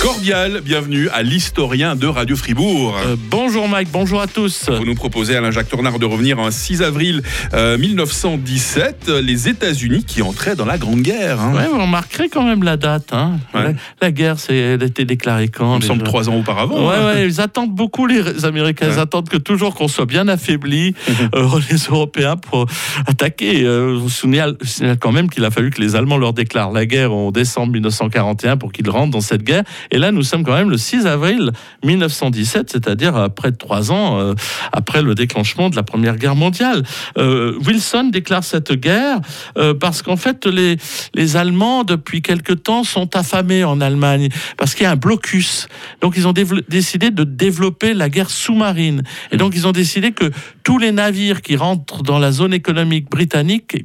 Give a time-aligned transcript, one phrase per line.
[0.00, 2.96] Cordial, bienvenue à l'historien de Radio Fribourg.
[3.04, 4.66] Euh, bonjour Mike, bonjour à tous.
[4.70, 7.22] Vous nous proposez, Alain-Jacques Tornard, de revenir en 6 avril
[7.54, 11.40] euh, 1917, les États-Unis qui entraient dans la Grande Guerre.
[11.40, 11.54] hein.
[11.54, 13.08] Ouais, vous remarquerez quand même la date.
[13.12, 13.38] hein.
[13.54, 13.62] Ouais.
[13.64, 13.72] La,
[14.02, 16.88] la guerre, c'est, elle a été déclarée quand Il me semble trois ans auparavant.
[16.88, 17.06] Ouais, hein.
[17.06, 18.88] ouais, ils attendent beaucoup, les Américains.
[18.92, 20.94] Ils attendent que toujours qu'on soit bien affaiblis,
[21.34, 22.66] euh, les Européens, pour
[23.06, 23.64] attaquer.
[23.64, 24.56] Euh, je vous signale
[25.00, 28.56] quand même qu'il a fallu que les Allemands leur déclarent la guerre en décembre 1941
[28.58, 29.64] pour qu'ils rentrent dans cette guerre.
[29.90, 31.52] Et là, nous sommes quand même le 6 avril
[31.84, 34.34] 1917, c'est-à-dire à près de trois ans euh,
[34.72, 36.82] après le déclenchement de la Première Guerre mondiale.
[37.18, 39.20] Euh, Wilson déclare cette guerre
[39.56, 40.76] euh, parce qu'en fait, les,
[41.14, 45.68] les Allemands, depuis quelque temps, sont affamés en Allemagne parce qu'il y a un blocus.
[46.00, 46.34] Donc, ils ont
[46.68, 49.02] décidé de développer la guerre sous-marine.
[49.32, 50.30] Et donc, ils ont décidé que
[50.66, 53.84] tous les navires qui rentrent dans la zone économique britannique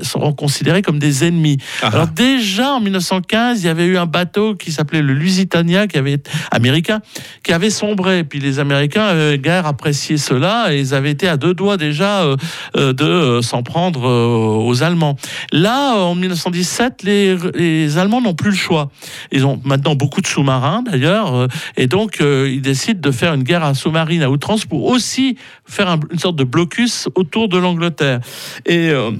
[0.00, 1.58] seront considérés comme des ennemis.
[1.82, 5.86] Ah, Alors, déjà en 1915, il y avait eu un bateau qui s'appelait le Lusitania,
[5.86, 7.02] qui avait américain,
[7.44, 8.24] qui avait sombré.
[8.24, 12.22] Puis les Américains avaient guère apprécié cela et ils avaient été à deux doigts déjà
[12.22, 12.36] euh,
[12.78, 15.16] euh, de euh, s'en prendre euh, aux Allemands.
[15.52, 18.90] Là, en 1917, les, les Allemands n'ont plus le choix.
[19.32, 21.46] Ils ont maintenant beaucoup de sous-marins d'ailleurs,
[21.76, 25.36] et donc ils décident de faire une guerre à sous-marine à outrance pour aussi
[25.66, 28.20] faire un- une sorte de blocus autour de l'Angleterre.
[28.66, 29.10] Et euh,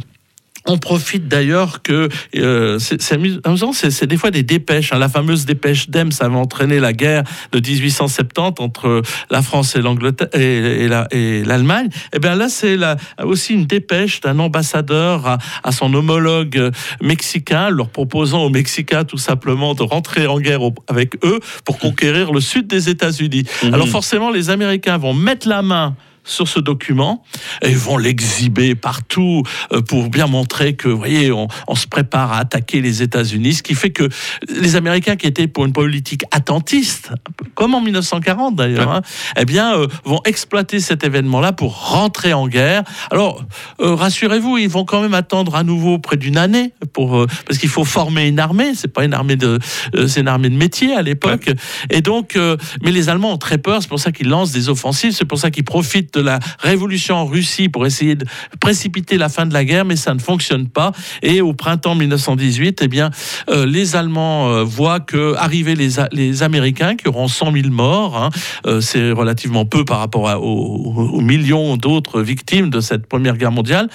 [0.68, 3.12] on profite d'ailleurs que euh, c'est
[3.44, 4.92] amusant, c'est des fois des dépêches.
[4.92, 4.98] hein.
[5.00, 10.28] La fameuse dépêche d'Ems avait entraîné la guerre de 1870 entre la France et l'Angleterre
[10.34, 11.88] et, et la- et l'Allemagne.
[12.14, 12.76] Et bien là, c'est
[13.24, 16.70] aussi une dépêche d'un ambassadeur à, à son homologue euh,
[17.02, 21.80] mexicain, leur proposant aux Mexicains tout simplement de rentrer en guerre au- avec eux pour
[21.80, 23.42] conquérir le sud des États-Unis.
[23.64, 23.74] Mhm.
[23.74, 27.24] Alors forcément, les Américains vont mettre la main sur ce document
[27.62, 29.42] et ils vont l'exhiber partout
[29.72, 33.54] euh, pour bien montrer que, vous voyez, on, on se prépare à attaquer les États-Unis,
[33.54, 34.08] ce qui fait que
[34.48, 37.10] les Américains qui étaient pour une politique attentiste,
[37.54, 39.02] comme en 1940 d'ailleurs, hein,
[39.38, 42.82] eh bien, euh, vont exploiter cet événement-là pour rentrer en guerre.
[43.10, 43.44] Alors,
[43.80, 47.58] euh, rassurez-vous, ils vont quand même attendre à nouveau près d'une année pour euh, parce
[47.58, 48.74] qu'il faut former une armée.
[48.74, 49.58] C'est pas une armée de,
[50.06, 51.50] c'est une armée de métier à l'époque.
[51.90, 52.38] Et donc,
[52.82, 53.82] mais les Allemands ont très peur.
[53.82, 55.12] C'est pour ça qu'ils lancent des offensives.
[55.12, 58.26] C'est pour ça qu'ils profitent de la révolution en Russie pour essayer de
[58.60, 60.92] précipiter la fin de la guerre, mais ça ne fonctionne pas.
[61.22, 63.10] Et au printemps 1918, eh bien,
[63.48, 68.16] euh, les Allemands euh, voient que arriver les, Américains qui auront 100 000 morts.
[68.16, 68.30] hein,
[68.66, 73.88] euh, c'est relativement peu par rapport aux, millions d'autres victimes de cette première guerre mondiale.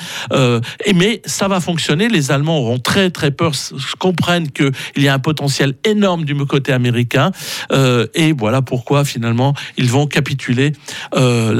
[0.85, 2.09] Et mais ça va fonctionner.
[2.09, 3.51] Les Allemands auront très très peur,
[3.99, 7.31] comprennent qu'il y a un potentiel énorme du côté américain.
[8.13, 10.73] Et voilà pourquoi finalement ils vont capituler
[11.16, 11.53] euh,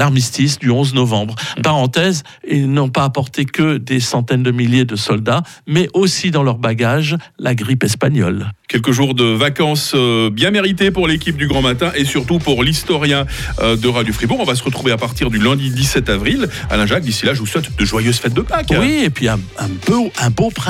[0.56, 1.34] du 11 novembre.
[1.62, 6.42] Parenthèse, ils n'ont pas apporté que des centaines de milliers de soldats, mais aussi dans
[6.42, 8.52] leur bagage la grippe espagnole.
[8.68, 12.62] Quelques jours de vacances euh, bien méritées pour l'équipe du Grand Matin et surtout pour
[12.62, 13.26] l'historien
[13.60, 14.38] euh, de Radio Fribourg.
[14.40, 16.48] On va se retrouver à partir du lundi 17 avril.
[16.68, 18.74] Alain-Jacques, d'ici là, je vous souhaite de joyeuses fêtes de Pâques.
[18.78, 20.68] Oui, et puis un, un beau, un beau printemps.